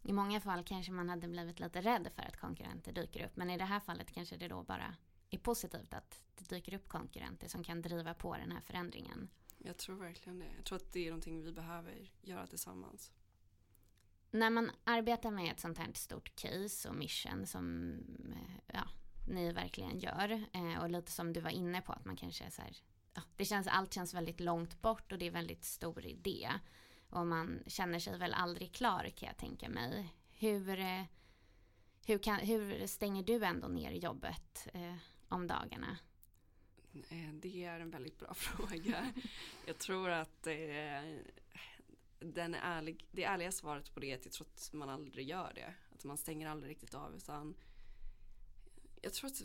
[0.03, 3.37] I många fall kanske man hade blivit lite rädd för att konkurrenter dyker upp.
[3.37, 4.97] Men i det här fallet kanske det då bara
[5.31, 9.29] är positivt att det dyker upp konkurrenter som kan driva på den här förändringen.
[9.59, 10.53] Jag tror verkligen det.
[10.57, 13.13] Jag tror att det är någonting vi behöver göra tillsammans.
[14.31, 17.95] När man arbetar med ett sånt här stort case och mission som
[18.33, 18.89] eh, ja,
[19.29, 22.51] ni verkligen gör eh, och lite som du var inne på att man kanske är
[22.51, 22.77] så här,
[23.15, 26.51] ja, det känns, allt känns väldigt långt bort och det är väldigt stor idé
[27.11, 30.15] och man känner sig väl aldrig klar kan jag tänka mig.
[30.31, 31.03] Hur, eh,
[32.07, 34.95] hur, kan, hur stänger du ändå ner jobbet eh,
[35.29, 35.99] om dagarna?
[36.95, 39.13] Eh, det är en väldigt bra fråga.
[39.67, 41.19] Jag tror att eh,
[42.21, 45.53] den ärlig, det ärliga svaret på det är att jag tror att man aldrig gör
[45.55, 45.75] det.
[45.95, 47.55] Att man stänger aldrig riktigt av utan
[49.03, 49.43] jag tror att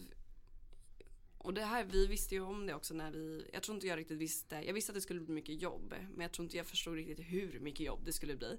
[1.37, 3.97] och det här, vi visste ju om det också när vi, jag tror inte jag
[3.97, 6.65] riktigt visste, jag visste att det skulle bli mycket jobb men jag tror inte jag
[6.65, 8.57] förstod riktigt hur mycket jobb det skulle bli.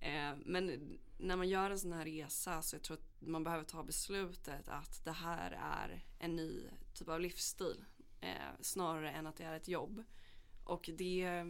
[0.00, 3.64] Eh, men när man gör en sån här resa så jag tror att man behöver
[3.64, 6.62] ta beslutet att det här är en ny
[6.94, 7.84] typ av livsstil
[8.20, 8.30] eh,
[8.60, 10.04] snarare än att det är ett jobb.
[10.64, 11.46] Och det,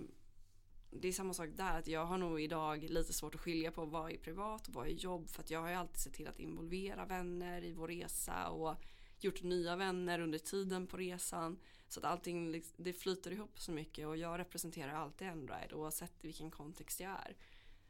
[0.91, 3.85] det är samma sak där, att jag har nog idag lite svårt att skilja på
[3.85, 6.29] vad är privat och vad är jobb för att jag har ju alltid sett till
[6.29, 8.77] att involvera vänner i vår resa och
[9.21, 11.59] gjort nya vänner under tiden på resan.
[11.89, 16.13] Så att allting liksom, det flyter ihop så mycket och jag representerar alltid Endride oavsett
[16.21, 17.37] vilken kontext jag är.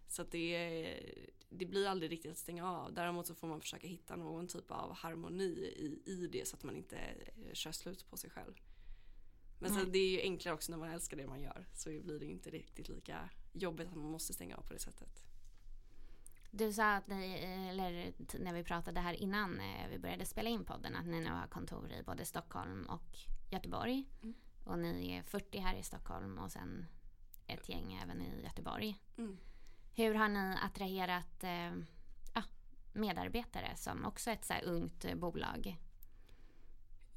[0.08, 1.00] Så att det,
[1.48, 2.92] det blir aldrig riktigt att stänga av.
[2.92, 6.62] Däremot så får man försöka hitta någon typ av harmoni i, i det så att
[6.62, 6.98] man inte
[7.52, 8.54] kör slut på sig själv.
[9.60, 12.18] Men sen det är ju enklare också när man älskar det man gör så blir
[12.18, 15.24] det inte riktigt lika jobbigt att man måste stänga av på det sättet.
[16.50, 17.32] Du sa att ni,
[17.70, 21.30] eller när vi pratade här innan eh, vi började spela in podden, att ni nu
[21.30, 23.18] har kontor i både Stockholm och
[23.50, 24.08] Göteborg.
[24.22, 24.34] Mm.
[24.64, 26.86] Och ni är 40 här i Stockholm och sen
[27.46, 28.98] ett gäng även i Göteborg.
[29.18, 29.38] Mm.
[29.94, 31.72] Hur har ni attraherat eh,
[32.92, 35.76] medarbetare som också är ett så ungt bolag?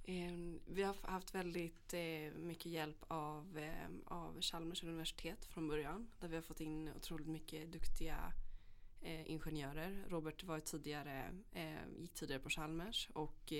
[0.05, 6.07] Ehm, vi har haft väldigt eh, mycket hjälp av, ehm, av Chalmers universitet från början.
[6.19, 8.33] Där vi har fått in otroligt mycket duktiga
[9.01, 10.05] eh, ingenjörer.
[10.07, 13.53] Robert var tidigare, ehm, gick tidigare på Chalmers och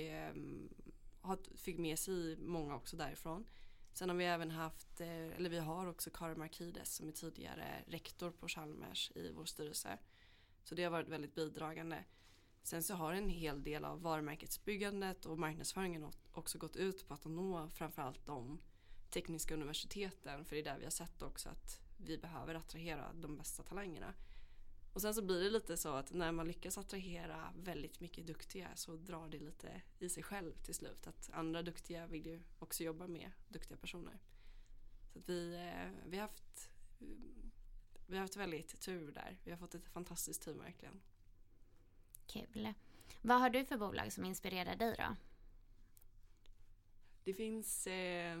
[1.56, 3.46] fick med sig många också därifrån.
[3.92, 7.84] Sen har vi även haft, eh, eller vi har också Karin Markides som är tidigare
[7.86, 9.98] rektor på Chalmers i vår styrelse.
[10.64, 12.04] Så det har varit väldigt bidragande.
[12.62, 16.04] Sen så har en hel del av varumärkesbyggandet och marknadsföringen
[16.34, 18.60] också gått ut på att nå framförallt de
[19.10, 20.44] tekniska universiteten.
[20.44, 24.14] För det är där vi har sett också att vi behöver attrahera de bästa talangerna.
[24.92, 28.68] Och sen så blir det lite så att när man lyckas attrahera väldigt mycket duktiga
[28.74, 31.06] så drar det lite i sig själv till slut.
[31.06, 34.18] Att andra duktiga vill ju också jobba med duktiga personer.
[35.12, 36.70] Så att vi, eh, vi har haft
[37.00, 37.06] eh,
[38.06, 39.38] vi har haft väldigt tur där.
[39.44, 41.00] Vi har fått ett fantastiskt team verkligen.
[42.26, 42.72] Kul.
[43.22, 45.16] Vad har du för bolag som inspirerar dig då?
[47.24, 48.38] Det finns eh,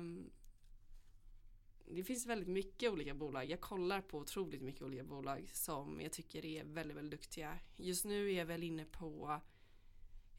[1.86, 3.50] Det finns väldigt mycket olika bolag.
[3.50, 7.58] Jag kollar på otroligt mycket olika bolag som jag tycker är väldigt, väldigt duktiga.
[7.76, 9.40] Just nu är jag väl inne på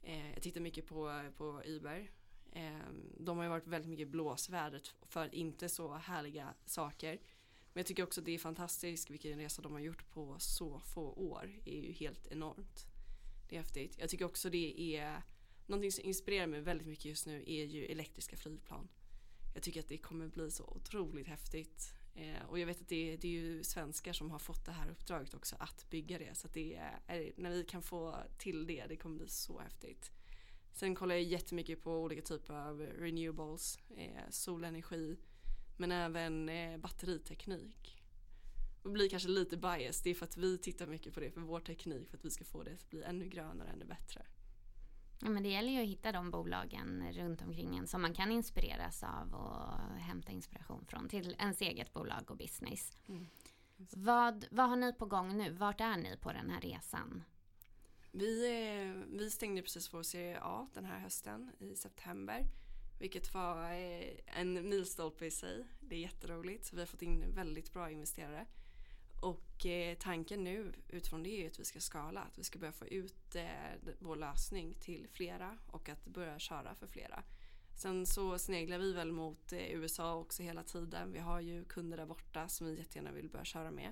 [0.02, 2.12] eh, Jag tittar mycket på, på Uber.
[2.52, 2.80] Eh,
[3.18, 7.20] de har ju varit väldigt mycket blåsvädret för inte så härliga saker.
[7.74, 11.12] Men jag tycker också det är fantastiskt vilken resa de har gjort på så få
[11.12, 11.60] år.
[11.64, 12.86] Det är ju helt enormt.
[13.50, 13.98] Det är häftigt.
[14.00, 15.22] Jag tycker också det är
[15.65, 18.88] Någonting som inspirerar mig väldigt mycket just nu är ju elektriska flygplan.
[19.54, 21.93] jag tycker att det kommer bli så otroligt häftigt.
[22.15, 24.89] Eh, och jag vet att det, det, är ju svenskar som har fått det här
[24.89, 26.38] uppdraget också att bygga det.
[26.38, 26.75] Så att det
[27.08, 30.12] är, när vi kan få till det, det kommer bli så häftigt.
[30.73, 35.17] Sen kollar jag jättemycket på olika typer av renewables, eh, solenergi,
[35.78, 38.01] men även eh, batteriteknik.
[38.84, 41.41] Och blir kanske lite bias, det är för att vi tittar mycket på det för
[41.41, 44.25] vår teknik för att vi ska få det att bli ännu grönare, ännu bättre.
[45.26, 48.32] Ja, men det gäller ju att hitta de bolagen runt omkring en som man kan
[48.32, 52.98] inspireras av och hämta inspiration från till ens eget bolag och business.
[53.08, 53.28] Mm.
[53.78, 55.52] Vad, vad har ni på gång nu?
[55.52, 57.24] Vart är ni på den här resan?
[58.12, 62.46] Vi, eh, vi stängde precis vår serie A den här hösten i september.
[63.00, 65.66] Vilket var eh, en milstolpe i sig.
[65.80, 66.66] Det är jätteroligt.
[66.66, 68.46] Så vi har fått in väldigt bra investerare.
[69.26, 72.72] Och eh, tanken nu utifrån det är att vi ska skala, att vi ska börja
[72.72, 77.24] få ut eh, vår lösning till flera och att börja köra för flera.
[77.76, 81.12] Sen så sneglar vi väl mot eh, USA också hela tiden.
[81.12, 83.92] Vi har ju kunder där borta som vi jättegärna vill börja köra med.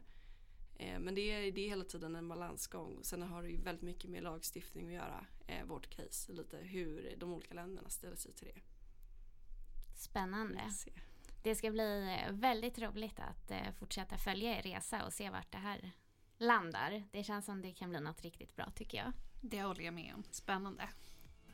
[0.76, 3.00] Eh, men det är, det är hela tiden en balansgång.
[3.04, 7.16] Sen har det ju väldigt mycket med lagstiftning att göra, eh, vårt case, lite hur
[7.18, 8.62] de olika länderna ställer sig till det.
[9.96, 10.62] Spännande.
[11.44, 15.58] Det ska bli väldigt roligt att eh, fortsätta följa er resa och se vart det
[15.58, 15.92] här
[16.38, 17.04] landar.
[17.12, 19.12] Det känns som det kan bli något riktigt bra tycker jag.
[19.42, 20.24] Det håller jag med om.
[20.32, 20.90] Spännande.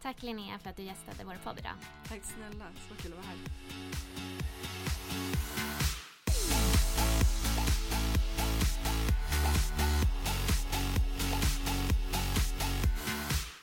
[0.01, 1.73] Tack Linnea för att du gästade vår podd idag.
[2.07, 3.37] Tack snälla, så kul att vara här.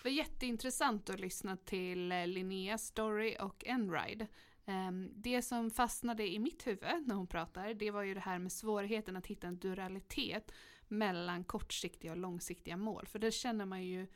[0.02, 4.26] Det var jätteintressant att lyssna till eh, Linneas story och Enride.
[4.66, 8.38] Ehm, det som fastnade i mitt huvud när hon pratar, det var ju det här
[8.38, 10.52] med svårigheten att hitta en duralitet
[10.88, 13.06] mellan kortsiktiga och långsiktiga mål.
[13.06, 14.06] För det känner man ju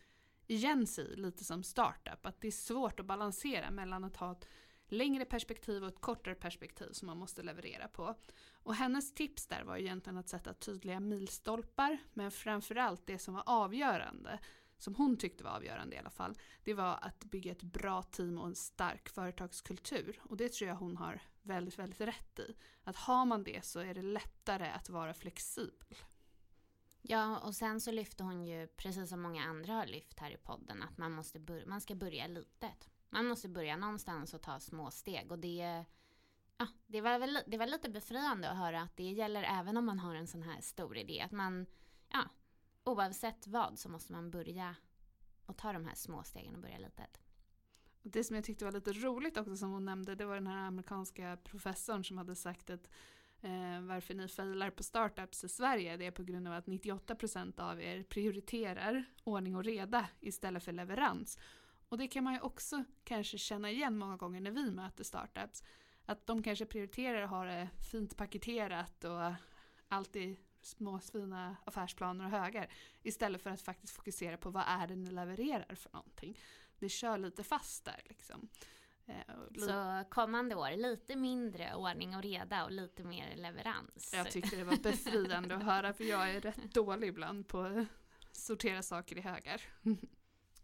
[0.46, 4.48] igen sig lite som startup, att det är svårt att balansera mellan att ha ett
[4.88, 8.14] längre perspektiv och ett kortare perspektiv som man måste leverera på.
[8.52, 13.42] Och hennes tips där var egentligen att sätta tydliga milstolpar, men framförallt det som var
[13.46, 14.38] avgörande
[14.82, 18.38] som hon tyckte var avgörande i alla fall, det var att bygga ett bra team
[18.38, 20.20] och en stark företagskultur.
[20.22, 22.54] Och det tror jag hon har väldigt, väldigt rätt i.
[22.84, 25.96] Att har man det så är det lättare att vara flexibel.
[27.02, 30.36] Ja, och sen så lyfte hon ju, precis som många andra har lyft här i
[30.36, 32.90] podden, att man, måste börja, man ska börja litet.
[33.08, 35.32] Man måste börja någonstans och ta små steg.
[35.32, 35.84] Och det,
[36.56, 39.86] ja, det, var väl, det var lite befriande att höra att det gäller även om
[39.86, 41.20] man har en sån här stor idé.
[41.20, 41.66] Att man,
[42.08, 42.24] ja,
[42.84, 44.76] oavsett vad så måste man börja
[45.46, 47.20] och ta de här små stegen och börja litet.
[48.02, 50.66] Det som jag tyckte var lite roligt också som hon nämnde det var den här
[50.66, 52.90] amerikanska professorn som hade sagt att
[53.40, 57.60] eh, varför ni failar på startups i Sverige det är på grund av att 98%
[57.60, 61.38] av er prioriterar ordning och reda istället för leverans.
[61.88, 65.64] Och det kan man ju också kanske känna igen många gånger när vi möter startups.
[66.04, 69.32] Att de kanske prioriterar att ha det fint paketerat och
[69.88, 72.72] alltid små fina affärsplaner och högar.
[73.02, 76.38] Istället för att faktiskt fokusera på vad är det ni levererar för någonting.
[76.78, 78.48] Det kör lite fast där liksom.
[79.06, 79.14] Eh,
[79.58, 84.12] Så kommande år, lite mindre ordning och reda och lite mer leverans.
[84.14, 87.86] Jag tyckte det var befriande att höra för jag är rätt dålig ibland på att
[88.32, 89.62] sortera saker i högar.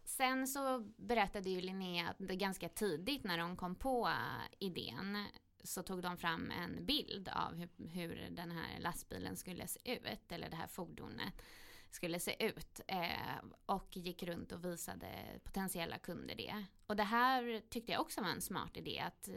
[0.05, 4.11] Sen så berättade ju Linnea att det ganska tidigt när de kom på
[4.59, 5.25] idén
[5.67, 10.33] så tog de fram en bild av hur, hur, den här lastbilen skulle se ut,
[10.33, 11.43] eller det här fordonet
[11.91, 12.81] skulle se ut.
[12.89, 16.65] Eh, och gick runt och visade potentiella kunder det.
[16.87, 19.35] Och det här tyckte jag också var en smart idé, att eh,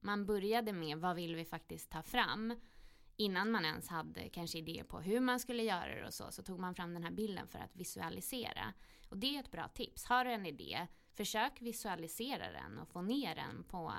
[0.00, 2.54] man började med vad vill vi faktiskt ta fram?
[3.16, 6.42] Innan man ens hade kanske idéer på hur man skulle göra det och så, så
[6.42, 8.72] tog man fram den här bilden för att visualisera.
[9.08, 10.04] Och det är ett bra tips.
[10.04, 13.92] Har du en idé, försök visualisera den och få ner den på,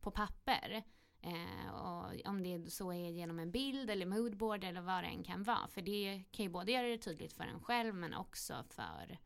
[0.00, 0.82] på papper.
[1.22, 5.24] Eh, och om det så är genom en bild eller moodboard eller vad det än
[5.24, 5.68] kan vara.
[5.68, 9.18] För det kan ju både göra det tydligt för en själv men också för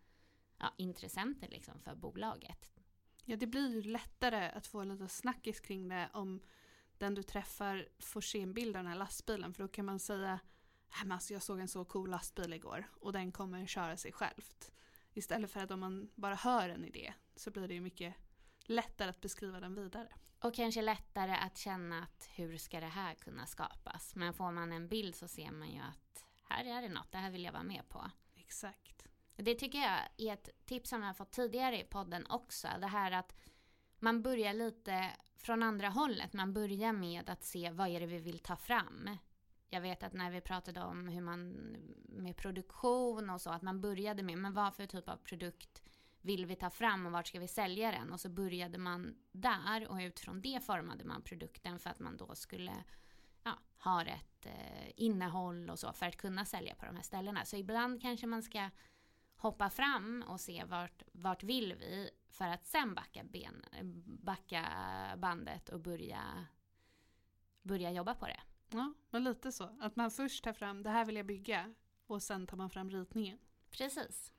[0.59, 2.71] ja, intressenter liksom, för bolaget.
[3.25, 6.41] Ja, det blir ju lättare att få lite snackis kring det om
[6.99, 9.55] den du träffar får se en bild av den här lastbilen.
[9.55, 10.41] För då kan man säga,
[11.03, 14.73] äh, alltså jag såg en så cool lastbil igår och den kommer köra sig självt.
[15.13, 18.15] Istället för att om man bara hör en idé så blir det ju mycket
[18.69, 20.09] lättare att beskriva den vidare.
[20.41, 24.15] Och kanske lättare att känna att hur ska det här kunna skapas?
[24.15, 27.19] Men får man en bild så ser man ju att här är det något, det
[27.19, 28.11] här vill jag vara med på.
[28.35, 29.07] Exakt.
[29.37, 32.69] Det tycker jag är ett tips som jag har fått tidigare i podden också.
[32.81, 33.35] Det här att
[33.99, 36.33] man börjar lite från andra hållet.
[36.33, 39.11] Man börjar med att se vad är det vi vill ta fram.
[39.69, 41.51] Jag vet att när vi pratade om hur man
[42.09, 45.83] med produktion och så, att man började med, men vad för typ av produkt
[46.27, 48.13] vill vi ta fram och vart ska vi sälja den?
[48.13, 52.35] Och så började man där och utifrån det formade man produkten för att man då
[52.35, 52.85] skulle
[53.43, 57.45] ja, ha rätt eh, innehåll och så för att kunna sälja på de här ställena.
[57.45, 58.71] Så ibland kanske man ska
[59.37, 63.65] hoppa fram och se vart, vart vill vi för att sen backa, ben,
[64.23, 64.67] backa
[65.19, 66.47] bandet och börja,
[67.63, 68.41] börja jobba på det.
[68.71, 69.77] Ja, men lite så.
[69.81, 71.75] Att man först tar fram, det här vill jag bygga
[72.07, 73.39] och sen tar man fram ritningen.
[73.71, 74.33] Precis.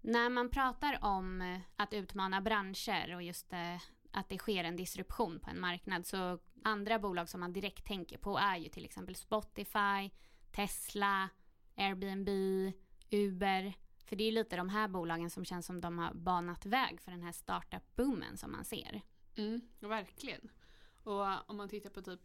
[0.00, 3.76] När man pratar om eh, att utmana branscher och just eh,
[4.10, 8.18] att det sker en disruption på en marknad så andra bolag som man direkt tänker
[8.18, 10.10] på är ju till exempel Spotify,
[10.52, 11.28] Tesla,
[11.76, 12.28] Airbnb,
[13.10, 13.72] Uber.
[14.04, 17.00] För det är ju lite de här bolagen som känns som de har banat väg
[17.00, 19.02] för den här startup-boomen som man ser.
[19.36, 20.48] Mm, verkligen.
[21.02, 22.20] Och om man tittar på typ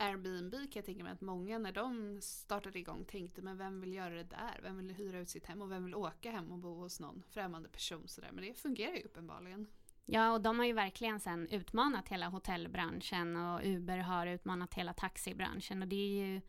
[0.00, 3.92] Airbnb kan jag tänka mig att många när de startade igång tänkte men vem vill
[3.92, 4.60] göra det där?
[4.62, 7.22] Vem vill hyra ut sitt hem och vem vill åka hem och bo hos någon
[7.28, 8.30] främmande person sådär.
[8.32, 9.66] Men det fungerar ju uppenbarligen.
[10.06, 14.92] Ja, och de har ju verkligen sen utmanat hela hotellbranschen och Uber har utmanat hela
[14.92, 16.40] taxibranschen och det är ju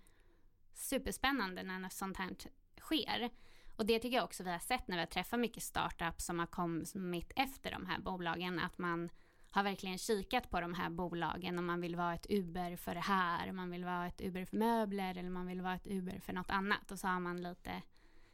[0.74, 2.36] superspännande när något sånt här
[2.80, 3.30] sker.
[3.76, 6.40] Och det tycker jag också vi har sett när vi har träffat mycket startups som
[6.40, 9.10] har kommit efter de här bolagen, att man
[9.52, 13.02] har verkligen kikat på de här bolagen om man vill vara ett Uber för det
[13.02, 16.34] här, man vill vara ett Uber för möbler eller man vill vara ett Uber för
[16.34, 17.82] något annat och så har man lite,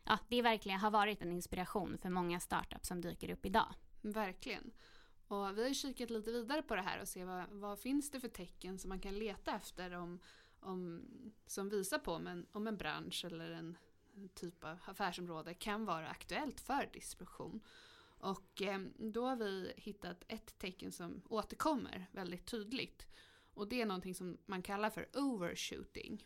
[0.04, 3.74] ja det verkligen har varit en inspiration för många startups som dyker upp idag.
[4.02, 4.72] Verkligen.
[5.28, 8.20] Och vi har kikat lite vidare på det här och se vad, vad finns det
[8.20, 10.20] för tecken som man kan leta efter om,
[10.60, 11.04] om,
[11.46, 13.78] som visar på om en, om en bransch eller en
[14.36, 17.62] typ av affärsområde kan vara aktuellt för distribution.
[18.18, 23.08] Och ehm, då har vi hittat ett tecken som återkommer väldigt tydligt.
[23.54, 26.26] Och det är någonting som man kallar för overshooting.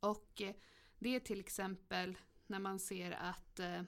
[0.00, 0.54] Och eh,
[0.98, 3.82] det är till exempel när man ser att eh,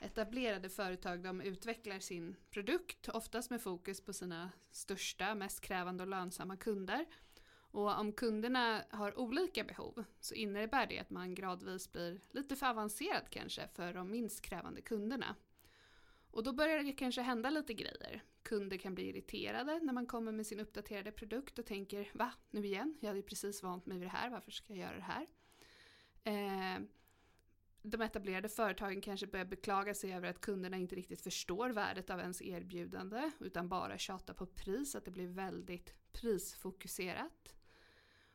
[0.00, 6.08] etablerade företag de utvecklar sin produkt, oftast med fokus på sina största, mest krävande och
[6.08, 7.06] lönsamma kunder.
[7.74, 12.66] Och om kunderna har olika behov så innebär det att man gradvis blir lite för
[12.66, 15.36] avancerad kanske för de minst krävande kunderna.
[16.34, 18.22] Och då börjar det kanske hända lite grejer.
[18.42, 22.66] Kunder kan bli irriterade när man kommer med sin uppdaterade produkt och tänker va, nu
[22.66, 22.98] igen?
[23.00, 25.26] Jag hade ju precis vant mig vid det här, varför ska jag göra det här?
[26.24, 26.82] Eh,
[27.82, 32.20] de etablerade företagen kanske börjar beklaga sig över att kunderna inte riktigt förstår värdet av
[32.20, 37.54] ens erbjudande utan bara tjatar på pris, att det blir väldigt prisfokuserat.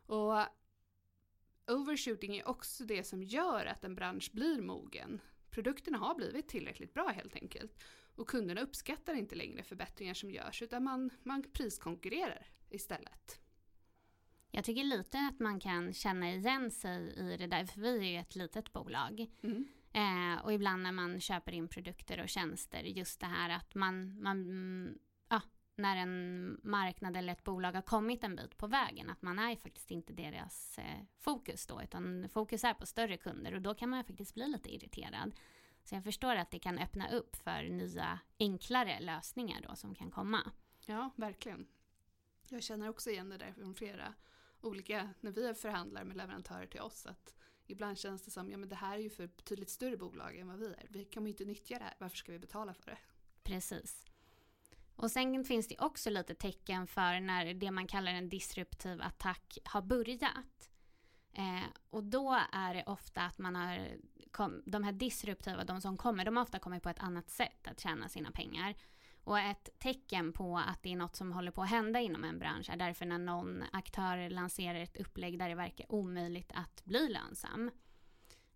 [0.06, 0.46] Och
[1.68, 5.22] overshooting är också det som gör att en bransch blir mogen.
[5.52, 7.84] Produkterna har blivit tillräckligt bra helt enkelt.
[8.16, 13.40] Och kunderna uppskattar inte längre förbättringar som görs utan man, man priskonkurrerar istället.
[14.52, 18.12] Jag tycker lite att man kan känna igen sig i det där, för vi är
[18.12, 19.28] ju ett litet bolag.
[19.44, 19.68] Mm.
[19.94, 24.22] Eh, och ibland när man köper in produkter och tjänster, just det här att man,
[24.22, 25.00] man
[25.80, 29.56] när en marknad eller ett bolag har kommit en bit på vägen, att man är
[29.56, 33.90] faktiskt inte deras eh, fokus då, utan fokus är på större kunder och då kan
[33.90, 35.32] man faktiskt bli lite irriterad.
[35.84, 40.12] Så jag förstår att det kan öppna upp för nya enklare lösningar då som kan
[40.12, 40.52] komma.
[40.86, 41.68] Ja, verkligen.
[42.50, 44.14] Jag känner också igen det där från flera
[44.62, 47.36] olika, när vi förhandlar med leverantörer till oss, att
[47.68, 50.48] ibland känns det som, ja men det här är ju för betydligt större bolag än
[50.48, 50.88] vad vi är.
[50.90, 52.98] Vi kommer ju inte nyttja det här, varför ska vi betala för det?
[53.44, 54.09] Precis.
[55.00, 59.58] Och sen finns det också lite tecken för när det man kallar en disruptiv attack
[59.64, 60.70] har börjat.
[61.34, 63.88] Eh, och då är det ofta att man har,
[64.32, 67.68] kom, de här disruptiva, de som kommer, de har ofta kommit på ett annat sätt
[67.68, 68.76] att tjäna sina pengar.
[69.24, 72.40] Och ett tecken på att det är något som håller på att hända inom en
[72.40, 77.10] bransch är därför när någon aktör lanserar ett upplägg där det verkar omöjligt att bli
[77.10, 77.72] lönsam.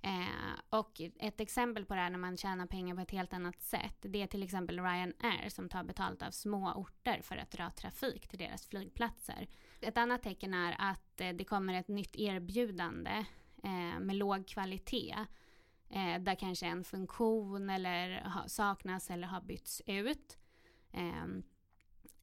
[0.06, 3.62] Eh, och ett exempel på det här när man tjänar pengar på ett helt annat
[3.62, 7.70] sätt, det är till exempel Ryanair som tar betalt av små orter för att dra
[7.70, 9.48] trafik till deras flygplatser.
[9.82, 13.26] Ett annat tecken är att eh, det kommer ett nytt erbjudande
[13.64, 15.16] eh, med låg kvalitet
[15.90, 20.38] eh, där kanske en funktion eller ha, saknas eller har bytts ut.
[20.92, 21.44] Ehm,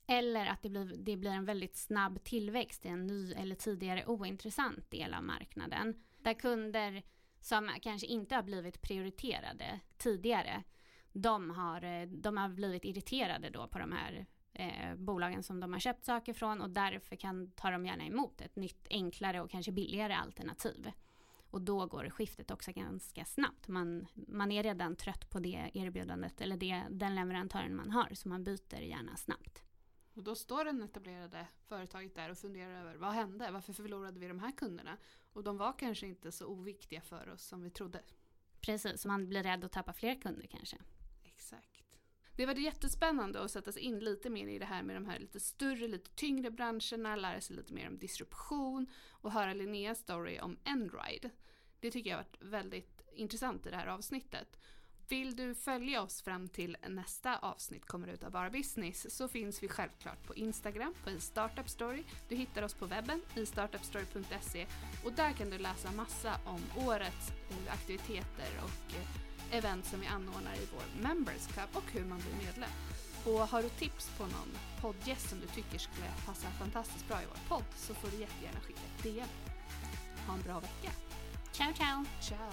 [0.06, 4.06] eller att det blir, det blir en väldigt snabb tillväxt i en ny eller tidigare
[4.06, 5.94] ointressant del av marknaden.
[6.18, 7.02] Där kunder
[7.40, 10.64] som kanske inte har blivit prioriterade tidigare,
[11.12, 15.72] de har, eh, de har blivit irriterade då på de här eh, bolagen som de
[15.72, 19.50] har köpt saker från och därför kan, tar de gärna emot ett nytt enklare och
[19.50, 20.92] kanske billigare alternativ.
[21.50, 23.68] Och då går skiftet också ganska snabbt.
[23.68, 28.28] Man, man är redan trött på det erbjudandet eller det, den leverantören man har så
[28.28, 29.62] man byter gärna snabbt.
[30.14, 33.50] Och då står den etablerade företaget där och funderar över vad hände?
[33.50, 34.96] Varför förlorade vi de här kunderna?
[35.32, 38.02] Och de var kanske inte så oviktiga för oss som vi trodde.
[38.60, 40.76] Precis, man blir rädd att tappa fler kunder kanske.
[41.24, 41.84] Exakt.
[42.36, 45.18] det var jättespännande att sätta sig in lite mer i det här med de här
[45.18, 50.40] lite större, lite tyngre branscherna, lära sig lite mer om disruption och höra Linneas story
[50.40, 51.30] om Endride.
[51.80, 54.58] Det tycker jag har varit väldigt intressant i det här avsnittet.
[55.10, 59.62] Vill du följa oss fram till nästa avsnitt kommer ut av Bara Business så finns
[59.62, 62.02] vi självklart på Instagram på i Startup Story.
[62.28, 64.66] Du hittar oss på webben i startupstory.se
[65.04, 70.06] och där kan du läsa massa om årets eh, aktiviteter och eh, event som vi
[70.06, 72.70] anordnar i vår Members Club och hur man blir medlem.
[73.24, 77.26] Och har du tips på någon poddgäst som du tycker skulle passa fantastiskt bra i
[77.26, 79.28] vår podd så får du jättegärna skicka ett DM.
[80.26, 80.90] Ha en bra vecka!
[81.52, 82.04] Ciao, ciao!
[82.20, 82.52] Ciao!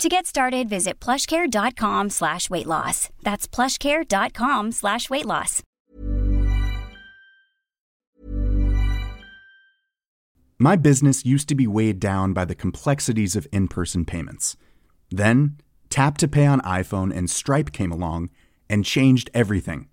[0.00, 3.08] To get started, visit plushcare.com slash weight loss.
[3.22, 5.62] That's plushcare.com slash weight loss.
[10.58, 14.56] My business used to be weighed down by the complexities of in person payments.
[15.10, 15.58] Then,
[15.90, 18.30] Tap to Pay on iPhone and Stripe came along
[18.68, 19.88] and changed everything.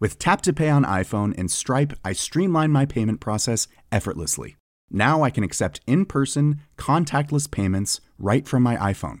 [0.00, 4.56] With Tap to Pay on iPhone and Stripe, I streamlined my payment process effortlessly.
[4.90, 9.20] Now I can accept in person, contactless payments right from my iPhone.